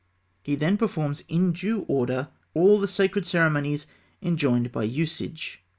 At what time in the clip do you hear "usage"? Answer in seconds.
4.85-5.61